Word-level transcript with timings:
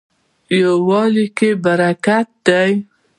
یووالي 0.61 1.25
کې 1.37 1.49
برکت 1.63 2.29
دی 2.45 2.71